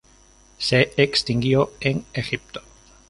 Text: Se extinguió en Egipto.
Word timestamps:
Se 0.57 0.93
extinguió 0.99 1.73
en 1.79 2.07
Egipto. 2.13 2.63